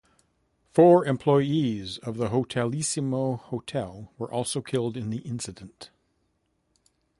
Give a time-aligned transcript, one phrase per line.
[0.73, 5.91] Four employees of the Hotelissimo hotel were also killed in the incident.